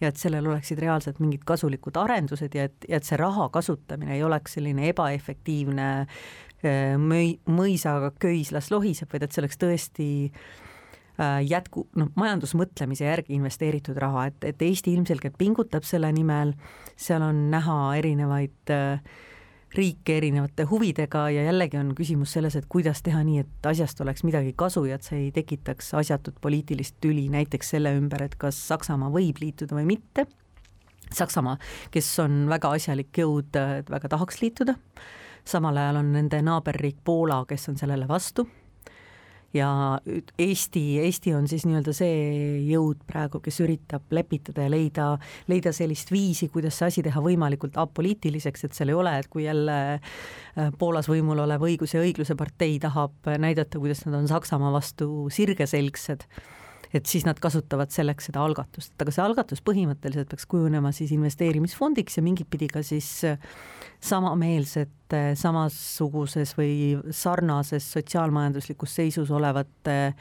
[0.01, 4.17] ja et sellel oleksid reaalselt mingid kasulikud arendused ja et, ja et see raha kasutamine
[4.17, 10.09] ei oleks selline ebaefektiivne äh, mõi-, mõisaga köis las lohiseb, vaid et see oleks tõesti
[10.31, 16.57] äh, jätku, noh, majandusmõtlemise järgi investeeritud raha, et, et Eesti ilmselgelt pingutab selle nimel,
[16.97, 19.23] seal on näha erinevaid äh,
[19.75, 24.25] riike erinevate huvidega ja jällegi on küsimus selles, et kuidas teha nii, et asjast oleks
[24.27, 28.59] midagi kasu ja et see ei tekitaks asjatut poliitilist tüli näiteks selle ümber, et kas
[28.69, 30.27] Saksamaa võib liituda või mitte.
[31.15, 31.59] Saksamaa,
[31.95, 33.55] kes on väga asjalik jõud,
[33.91, 34.75] väga tahaks liituda,
[35.47, 38.49] samal ajal on nende naaberriik Poola, kes on sellele vastu
[39.55, 39.99] ja
[40.39, 42.17] Eesti, Eesti on siis nii-öelda see
[42.69, 45.07] jõud praegu, kes üritab lepitada ja leida,
[45.51, 49.47] leida sellist viisi, kuidas see asi teha võimalikult apoliitiliseks, et seal ei ole, et kui
[49.47, 54.75] jälle äh, Poolas võimul olev Õigus ja õigluse partei tahab näidata, kuidas nad on Saksamaa
[54.75, 56.29] vastu sirgeselgsed
[56.95, 62.19] et siis nad kasutavad selleks seda algatust, aga see algatus põhimõtteliselt peaks kujunema siis investeerimisfondiks
[62.19, 63.39] ja mingit pidi ka siis äh,
[64.05, 66.75] samameelsete, samasuguses või
[67.11, 70.15] sarnases sotsiaalmajanduslikus seisus olevate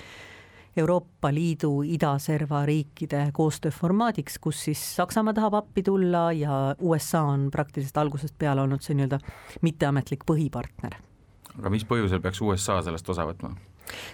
[0.78, 8.00] Euroopa Liidu idaserva riikide koostööformaadiks, kus siis Saksamaa tahab appi tulla ja USA on praktiliselt
[8.02, 9.22] algusest peale olnud see nii-öelda
[9.62, 10.98] mitteametlik põhipartner.
[11.60, 13.56] Aga mis põhjusel peaks USA sellest osa võtma?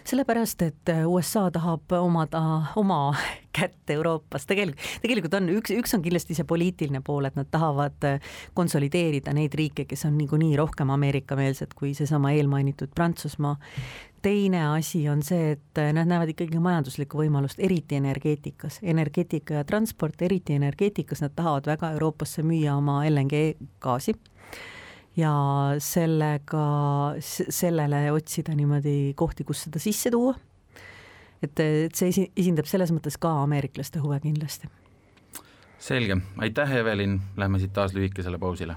[0.04, 2.42] sellepärast, et USA tahab omada
[2.76, 3.14] oma
[3.60, 8.08] kätt Euroopas, tegelikult, tegelikult on üks, üks on kindlasti see poliitiline pool, et nad tahavad
[8.58, 13.58] konsolideerida neid riike, kes on niikuinii rohkem Ameerika-meelsed kui seesama eelmainitud Prantsusmaa.
[14.22, 20.22] teine asi on see, et nad näevad ikkagi majanduslikku võimalust, eriti energeetikas, energeetika ja transport,
[20.22, 24.18] eriti energeetikas, nad tahavad väga Euroopasse müüa oma LNG gaasi
[25.20, 25.34] ja
[25.84, 26.66] sellega,
[27.20, 30.36] sellele otsida niimoodi kohti, kus seda sisse tuua.
[31.44, 34.70] et, et see esindab selles mõttes ka ameeriklaste huve kindlasti.
[35.80, 38.76] selge, aitäh, Evelin, lähme siit taas lühikesele pausile.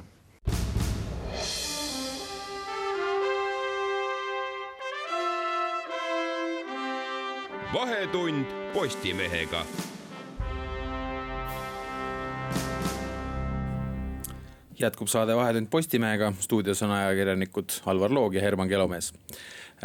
[7.72, 9.64] vahetund Postimehega
[14.82, 19.12] jätkub saade Vahetund Postimehega, stuudios on ajakirjanikud Alvar Loog ja Herman Kelomees.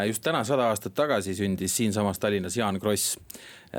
[0.08, 3.20] just täna sada aastat tagasi sündis siinsamas Tallinnas Jaan Kross.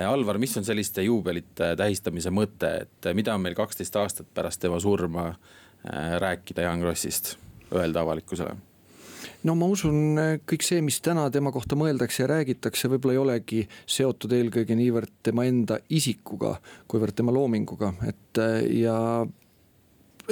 [0.06, 4.80] Alvar, mis on selliste juubelite tähistamise mõte, et mida on meil kaksteist aastat pärast tema
[4.80, 7.36] surma äh, rääkida Jaan Krossist,
[7.74, 8.56] öelda avalikkusele?
[9.42, 13.64] no ma usun, kõik see, mis täna tema kohta mõeldakse ja räägitakse, võib-olla ei olegi
[13.86, 16.56] seotud eelkõige niivõrd tema enda isikuga,
[16.88, 18.42] kuivõrd tema loominguga, et
[18.74, 18.98] ja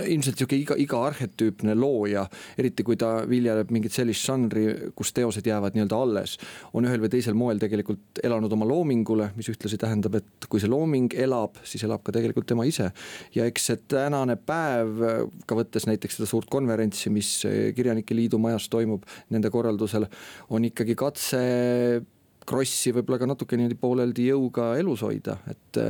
[0.04, 2.26] ilmselt sihuke iga, iga arhetüüpne looja,
[2.58, 6.36] eriti kui ta viljeleb mingit sellist žanri, kus teosed jäävad nii-öelda alles.
[6.76, 10.70] on ühel või teisel moel tegelikult elanud oma loomingule, mis ühtlasi tähendab, et kui see
[10.70, 12.90] looming elab, siis elab ka tegelikult tema ise.
[13.34, 15.00] ja eks see tänane päev,
[15.46, 17.30] ka võttes näiteks seda suurt konverentsi, mis
[17.76, 20.06] Kirjanike Liidu majas toimub nende korraldusel,
[20.50, 21.40] on ikkagi katse
[22.46, 25.80] Krossi võib-olla ka natuke niimoodi pooleldi jõuga elus hoida, et,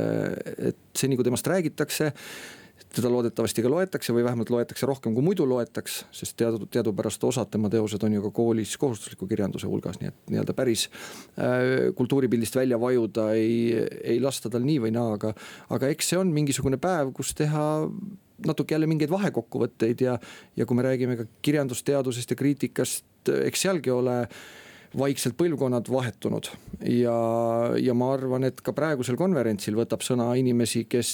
[0.71, 2.09] et seni kui temast räägitakse
[2.95, 7.51] teda loodetavasti ka loetakse või vähemalt loetakse rohkem kui muidu loetaks, sest teadu, teadupärast osad
[7.53, 12.55] tema teosed on ju ka koolis kohustusliku kirjanduse hulgas, nii et nii-öelda päris äh, kultuuripildist
[12.59, 15.33] välja vajuda ei, ei lasta tal nii või naa, aga,
[15.73, 17.67] aga eks see on mingisugune päev, kus teha
[18.45, 20.17] natuke jälle mingeid vahekokkuvõtteid ja,
[20.55, 24.23] ja kui me räägime ka kirjandusteadusest ja kriitikast, eks sealgi ole
[24.97, 26.47] vaikselt põlvkonnad vahetunud
[26.87, 27.15] ja,
[27.81, 31.09] ja ma arvan, et ka praegusel konverentsil võtab sõna inimesi, kes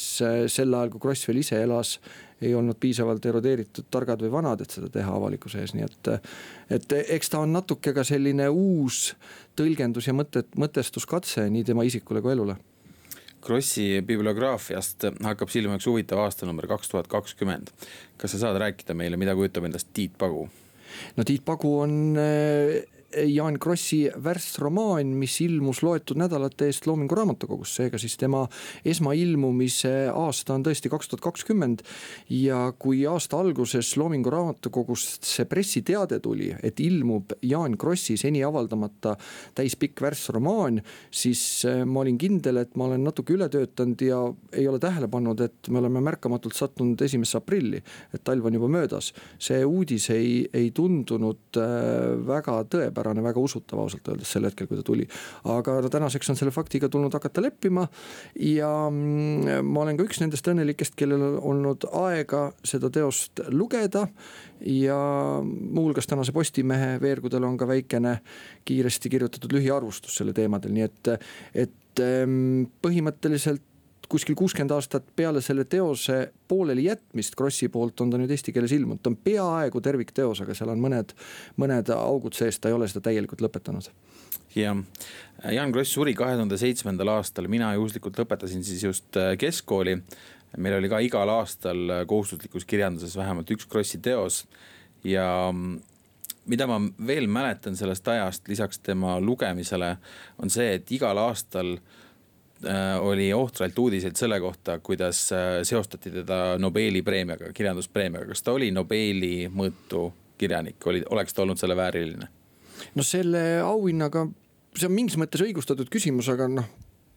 [0.51, 1.95] sel ajal, kui Kross veel ise elas,
[2.43, 6.11] ei olnud piisavalt erodeeritud, targad või vanad, et seda teha avalikkuse ees, nii et.
[6.77, 9.13] et eks ta on natuke ka selline uus
[9.57, 12.59] tõlgendus ja mõtet, mõtestuskatse nii tema isikule kui elule
[13.43, 17.73] Krossi bibliograafiast hakkab silma üks huvitav aastanumber kaks tuhat kakskümmend.
[18.17, 20.45] kas sa saad rääkida meile, mida kujutab endast Tiit Pagu?
[21.17, 22.15] no Tiit Pagu on
[23.17, 28.41] Jaan Krossi värsromaan, mis ilmus loetud nädalate eest Loomingu Raamatukogus, seega siis tema
[28.85, 31.83] esmailmumise aasta on tõesti kaks tuhat kakskümmend.
[32.29, 39.15] ja kui aasta alguses Loomingu Raamatukogust see pressiteade tuli, et ilmub Jaan Krossi seni avaldamata
[39.55, 44.21] täispikk värsromaan, siis äh, ma olin kindel, et ma olen natuke üle töötanud ja
[44.51, 48.67] ei ole tähele pannud, et me oleme märkamatult sattunud esimesse aprilli, et talv on juba
[48.67, 49.13] möödas.
[49.39, 54.67] see uudis ei, ei tundunud äh, väga tõepärane tavapärane, väga usutav ausalt öeldes sel hetkel,
[54.67, 55.07] kui ta tuli.
[55.43, 57.87] aga no tänaseks on selle faktiga tulnud hakata leppima
[58.39, 64.07] ja mm, ma olen ka üks nendest õnnelikest, kellel olnud aega seda teost lugeda.
[64.63, 64.97] ja
[65.43, 68.19] muuhulgas tänase Postimehe veergudel on ka väikene
[68.65, 71.13] kiiresti kirjutatud lühiarvustus selle teemadel, nii et,
[71.65, 73.72] et mm, põhimõtteliselt
[74.13, 78.73] kuskil kuuskümmend aastat peale selle teose pooleli jätmist Krossi poolt on ta nüüd eesti keeles
[78.75, 81.15] ilmunud, ta on peaaegu tervikteos, aga seal on mõned,
[81.61, 83.87] mõned augud sees, ta ei ole seda täielikult lõpetanud.
[84.53, 84.83] jah,
[85.55, 89.97] Jaan Kross suri kahe tuhande seitsmendal aastal, mina juhuslikult lõpetasin siis just äh, keskkooli.
[90.57, 94.43] meil oli ka igal aastal äh, kohustuslikus kirjanduses vähemalt üks Krossi teos
[95.03, 95.81] ja mm,
[96.45, 99.95] mida ma veel mäletan sellest ajast, lisaks tema lugemisele,
[100.37, 102.02] on see, et igal aastal äh,
[103.01, 108.71] oli ohtralt uudiseid selle kohta, kuidas äh, seostati teda Nobeli preemiaga, kirjanduspreemiaga, kas ta oli
[108.71, 112.29] Nobeli mõõtu kirjanik, oli, oleks ta olnud selle vääriline?
[112.95, 114.25] no selle auhinnaga,
[114.75, 116.69] see on mingis mõttes õigustatud küsimus, aga noh,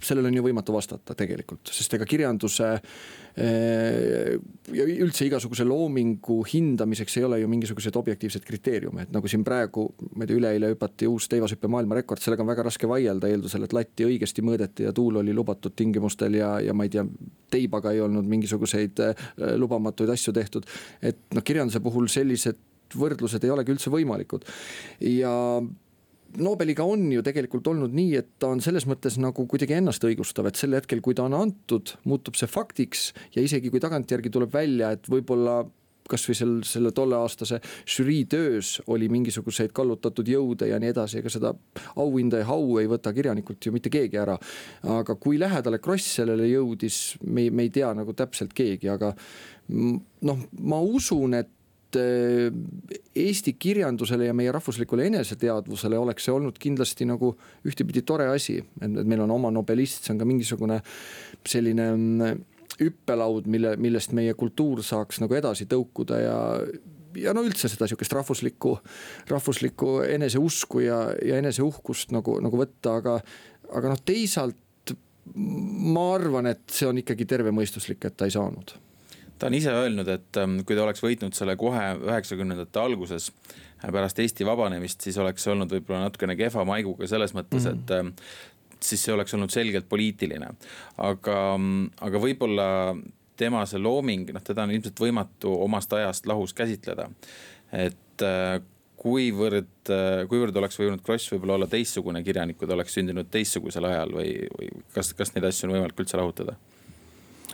[0.03, 4.35] sellele on ju võimatu vastata tegelikult, sest ega kirjanduse eh,
[4.77, 9.87] ja üldse igasuguse loomingu hindamiseks ei ole ju mingisuguseid objektiivseid kriteeriume, et nagu siin praegu,
[10.13, 13.77] ma ei tea, üleeile hüpati uus teivashüppe maailmarekord, sellega on väga raske vaielda, eeldusel, et
[13.77, 17.07] latti õigesti mõõdeti ja tuul oli lubatud tingimustel ja, ja ma ei tea,
[17.53, 20.69] teibaga ei olnud mingisuguseid eh, lubamatuid asju tehtud.
[21.01, 22.61] et noh, kirjanduse puhul sellised
[22.95, 24.47] võrdlused ei olegi üldse võimalikud
[25.03, 25.33] ja
[26.37, 30.51] Nobeliga on ju tegelikult olnud nii, et ta on selles mõttes nagu kuidagi ennast õigustav,
[30.51, 34.53] et sel hetkel, kui ta on antud, muutub see faktiks ja isegi kui tagantjärgi tuleb
[34.53, 35.63] välja, et võib-olla
[36.11, 37.61] kasvõi sel, selle tolleaastase
[37.97, 41.53] žürii töös oli mingisuguseid kallutatud jõude ja nii edasi, ega seda
[42.03, 44.39] auhinda ja au ei võta kirjanikult ju mitte keegi ära.
[44.83, 49.15] aga kui lähedale Kross sellele jõudis, me me ei tea nagu täpselt keegi, aga
[49.69, 51.51] noh, ma usun, et
[51.97, 57.31] Eesti kirjandusele ja meie rahvuslikule eneseteadvusele oleks see olnud kindlasti nagu
[57.67, 60.81] ühtepidi tore asi, et meil on oma nobelist, see on ka mingisugune
[61.47, 62.45] selline mm,
[62.81, 66.39] hüppelaud, mille, millest meie kultuur saaks nagu edasi tõukuda ja
[67.17, 68.75] ja no üldse seda sihukest rahvuslikku,
[69.31, 73.15] rahvuslikku eneseusku ja, ja eneseuhkust nagu, nagu võtta, aga,
[73.73, 74.93] aga noh, teisalt
[75.35, 78.77] ma arvan, et see on ikkagi tervemõistuslik, et ta ei saanud
[79.39, 83.91] ta on ise öelnud, et ähm, kui ta oleks võitnud selle kohe üheksakümnendate alguses äh,
[83.91, 87.83] pärast Eesti vabanemist, siis oleks see olnud võib-olla natukene kehva maiguga selles mõttes mm, -hmm.
[87.83, 88.15] et ähm,
[88.81, 90.49] siis see oleks olnud selgelt poliitiline.
[90.97, 92.69] aga, ähm, aga võib-olla
[93.37, 97.11] tema see looming, noh, teda on ilmselt võimatu omast ajast lahus käsitleda.
[97.73, 98.63] et äh,
[98.97, 103.85] kuivõrd, äh, kuivõrd oleks võinud Kross võib-olla olla teistsugune kirjanik, kui ta oleks sündinud teistsugusel
[103.85, 106.57] ajal või, või kas, kas neid asju on võimalik üldse lahutada?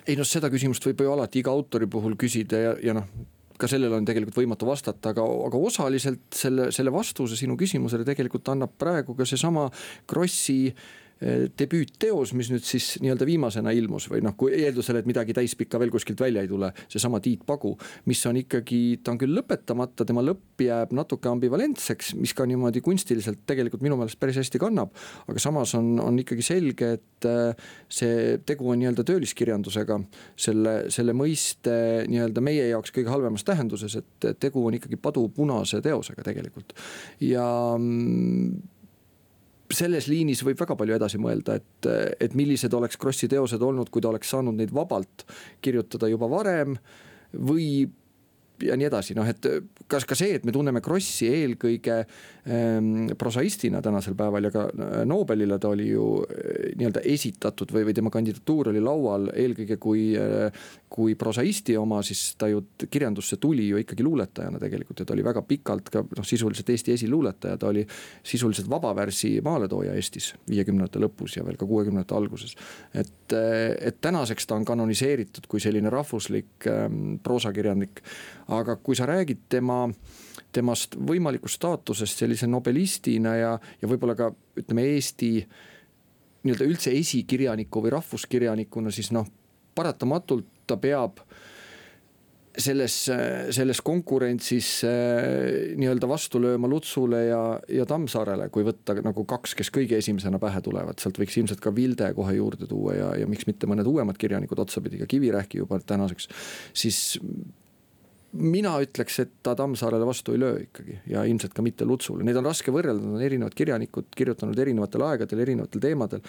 [0.07, 3.07] Ei noh, seda küsimust võib ju alati iga autori puhul küsida ja, ja noh
[3.63, 8.49] ka sellele on tegelikult võimatu vastata, aga, aga osaliselt selle, selle vastuse sinu küsimusele tegelikult
[8.51, 9.69] annab praegu ka seesama
[10.11, 10.73] Krossi
[11.59, 15.93] debüütteos, mis nüüd siis nii-öelda viimasena ilmus või noh, kui eeldusel, et midagi täispikka veel
[15.95, 17.75] kuskilt välja ei tule, seesama Tiit Pagu,
[18.11, 22.83] mis on ikkagi, ta on küll lõpetamata, tema lõpp jääb natuke ambivalentseks, mis ka niimoodi
[22.85, 24.91] kunstiliselt tegelikult minu meelest päris hästi kannab.
[25.29, 30.01] aga samas on, on ikkagi selge, et eh, see tegu on nii-öelda tööliskirjandusega,
[30.35, 31.77] selle, selle mõiste
[32.11, 36.75] nii-öelda meie jaoks kõige halvemas tähenduses, et tegu on ikkagi padupunase teosega tegelikult
[37.23, 37.47] ja
[37.79, 38.72] mm,
[39.77, 41.89] selles liinis võib väga palju edasi mõelda, et,
[42.21, 45.27] et millised oleks Krossi teosed olnud, kui ta oleks saanud neid vabalt
[45.65, 46.77] kirjutada juba varem
[47.33, 47.89] või
[48.63, 49.47] ja nii edasi, noh, et
[49.91, 54.95] kas ka see, et me tunneme Krossi eelkõige ähm, prosaistina tänasel päeval ja ka äh,
[55.09, 60.11] Nobelile ta oli ju äh, nii-öelda esitatud või, või tema kandidatuur oli laual eelkõige kui
[60.19, 62.61] äh,, kui prosaisti oma, siis ta ju
[62.91, 66.93] kirjandusse tuli ju ikkagi luuletajana tegelikult ja ta oli väga pikalt ka noh, sisuliselt Eesti
[66.97, 67.85] esiluuletaja, ta oli
[68.27, 72.57] sisuliselt vabavärsi maaletooja Eestis viiekümnendate lõpus ja veel ka kuuekümnendate alguses.
[72.93, 78.03] et, äh, et tänaseks ta on kanoniseeritud kui selline rahvuslik ähm, proosakirjanik
[78.59, 79.85] aga kui sa räägid tema,
[80.53, 85.33] temast võimalikust staatusest sellise nobelistina ja, ja võib-olla ka ütleme Eesti
[86.43, 89.29] nii-öelda üldse esikirjaniku või rahvuskirjanikuna, siis noh,
[89.77, 91.23] paratamatult ta peab
[92.59, 92.95] selles,
[93.55, 97.41] selles konkurentsis äh, nii-öelda vastu lööma Lutsule ja,
[97.73, 101.73] ja Tammsaarele, kui võtta nagu kaks, kes kõige esimesena pähe tulevad, sealt võiks ilmselt ka
[101.75, 105.81] Vilde kohe juurde tuua ja, ja miks mitte mõned uuemad kirjanikud otsapidi, ka Kivirähki juba
[105.81, 106.29] tänaseks.
[106.77, 107.03] siis
[108.33, 112.39] mina ütleks, et ta Tammsaarele vastu ei löö ikkagi ja ilmselt ka mitte Lutsule, neid
[112.41, 116.23] on raske võrrelda, nad on erinevad kirjanikud, kirjutanud erinevatel aegadel, erinevatel teemadel.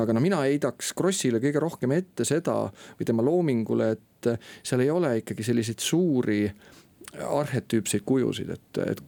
[0.00, 2.56] aga no mina heidaks Krossile kõige rohkem ette seda
[2.98, 4.30] või tema loomingule, et
[4.62, 6.46] seal ei ole ikkagi selliseid suuri
[7.12, 9.04] arhetüüpseid kujusid, et, et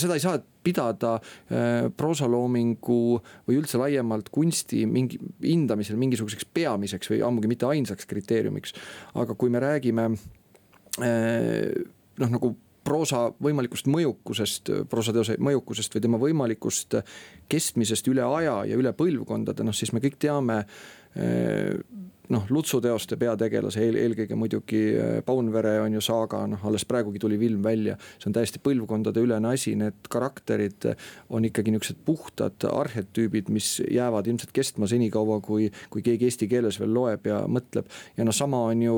[0.00, 3.02] seda ei saa pidada äh, proosaloomingu
[3.44, 8.72] või üldse laiemalt kunsti mingi hindamisel mingisuguseks peamiseks või ammugi mitte ainsaks kriteeriumiks.
[9.20, 10.45] aga kui me räägime Äh,
[11.00, 12.54] noh, nagu
[12.86, 17.00] proosa võimalikust mõjukusest, proosateose mõjukusest või tema võimalikust
[17.50, 21.74] kestmisest üle aja ja üle põlvkondade, noh siis me kõik teame äh,
[22.32, 27.22] noh, Lutsu teoste peategelase eel, eelkõige muidugi äh, Paunvere on ju saaga, noh alles praegugi
[27.22, 27.96] tuli film välja.
[28.18, 30.90] see on täiesti põlvkondade ülene asi, need karakterid
[31.30, 36.80] on ikkagi niuksed puhtad arhetüübid, mis jäävad ilmselt kestma senikaua, kui, kui keegi eesti keeles
[36.82, 37.90] veel loeb ja mõtleb.
[38.16, 38.96] ja noh, sama on ju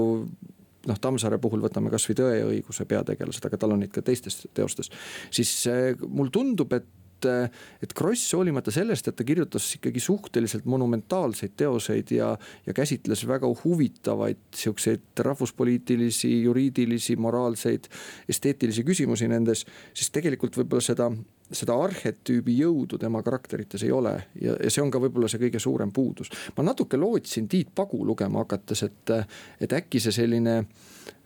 [0.86, 4.46] noh, Tammsaare puhul võtame kasvõi Tõe ja õiguse peategelased, aga tal on neid ka teistes
[4.54, 4.92] teostes.
[5.30, 6.86] siis äh, mulle tundub, et
[7.26, 12.28] et Kross hoolimata sellest, et ta kirjutas ikkagi suhteliselt monumentaalseid teoseid ja,
[12.66, 17.88] ja käsitles väga huvitavaid siukseid rahvuspoliitilisi, juriidilisi, moraalseid,
[18.28, 19.64] esteetilisi küsimusi nendes,
[19.94, 21.10] siis tegelikult võib-olla seda
[21.52, 25.60] seda arhetüübi jõudu tema karakterites ei ole ja, ja see on ka võib-olla see kõige
[25.62, 26.30] suurem puudus.
[26.56, 29.14] ma natuke lootsin Tiit Pagu lugema hakates, et,
[29.60, 30.60] et äkki see selline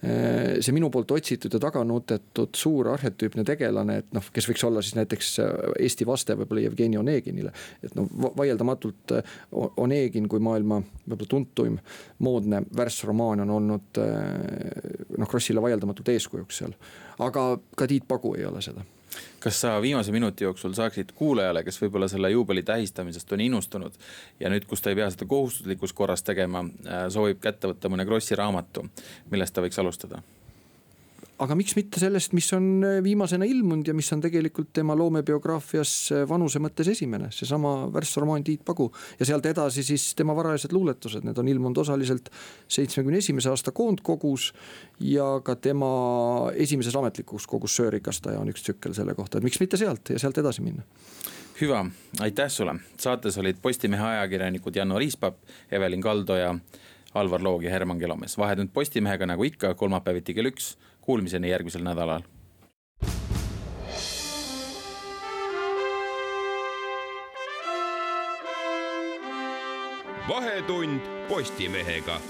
[0.03, 4.83] see minu poolt otsitud ja taga nutetud suur arhetüüpne tegelane, et noh, kes võiks olla
[4.83, 5.29] siis näiteks
[5.79, 7.53] Eesti vaste võib-olla Jevgeni Oneginile.
[7.83, 9.15] et noh, vaieldamatult
[9.83, 11.79] Onegin kui maailma võib-olla tuntuim
[12.19, 16.75] moodne värssromaan on olnud noh, Krossile vaieldamatult eeskujuks seal.
[17.19, 17.47] aga
[17.77, 18.83] ka Tiit Pagu ei ole seda
[19.43, 23.99] kas sa viimase minuti jooksul saaksid kuulajale, kes võib-olla selle juubeli tähistamisest on innustunud
[24.41, 28.07] ja nüüd, kus ta ei pea seda kohustuslikus korras tegema, äh, soovib kätte võtta mõne
[28.09, 28.87] Krossi raamatu,
[29.31, 30.23] millest ta võiks alustada?
[31.43, 35.93] Aga miks mitte sellest, mis on äh, viimasena ilmunud ja mis on tegelikult tema loomebioograafias
[36.15, 38.91] äh, vanuse mõttes esimene, seesama värssromaan Tiit Pagu.
[39.19, 42.31] ja sealt edasi siis tema varajased luuletused, need on ilmunud osaliselt
[42.69, 44.53] seitsmekümne esimese aasta koondkogus.
[45.01, 45.93] ja ka tema
[46.55, 50.39] esimeses ametlikus kogus Söörikastaja on üks tsükkel selle kohta, et miks mitte sealt ja sealt
[50.39, 50.87] edasi minna
[51.61, 51.85] hüva,
[52.21, 55.37] aitäh sulle, saates olid Postimehe ajakirjanikud Janno Riispap,
[55.71, 56.55] Evelin Kaldo ja
[57.15, 58.39] Alvar Loog ja Herman Kelomees.
[58.39, 62.23] vahetund Postimehega nagu ikka kolmapäeviti kell üks Kuulmiseni järgmisel nädalal.
[70.29, 72.21] vahetund Postimehega